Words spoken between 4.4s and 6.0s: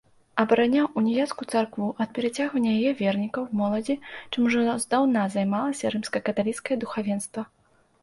ужо здаўна займалася